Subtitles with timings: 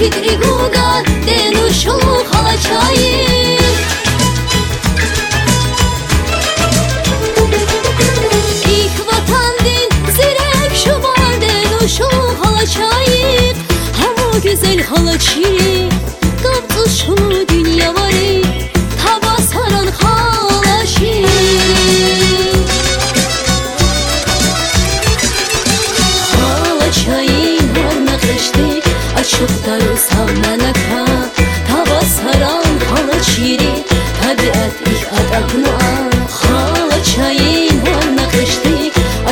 [0.00, 3.29] Підрігуда, де ну шолохала чає.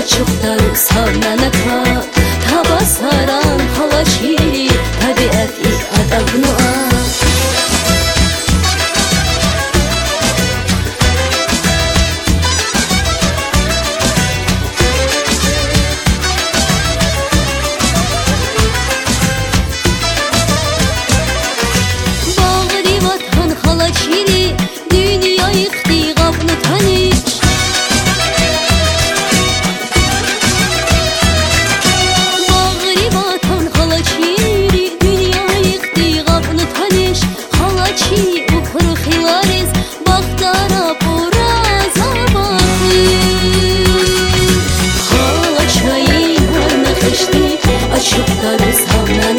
[0.08, 1.07] çok da yükseldi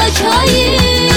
[0.00, 1.14] açayım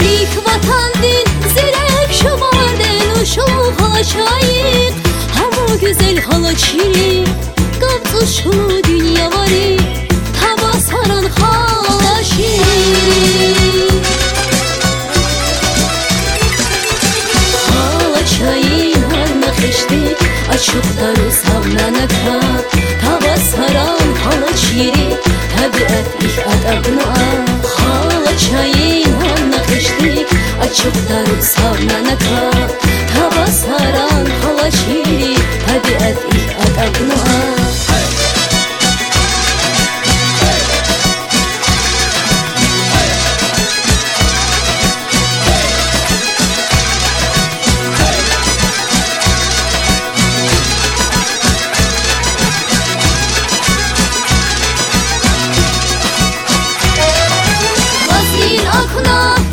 [0.00, 4.94] İlk vatan din zirek şamaden uşak açayım
[5.34, 6.22] Hem o güzel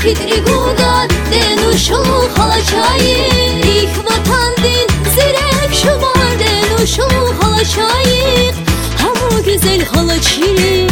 [0.01, 3.27] Kidrigudan denuşul halaçayı
[3.63, 8.51] İh vatan din zirek şumar denuşul halaçayı
[8.98, 10.88] Hamu güzel halaçiri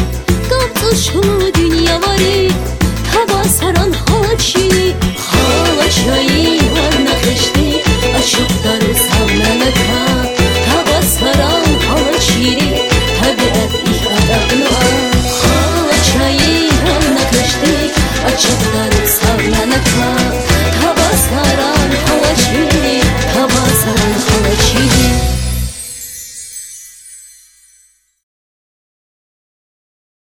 [0.50, 1.59] Gamtıl şulu